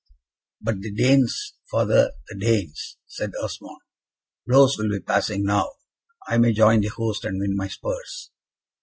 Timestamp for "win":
7.39-7.55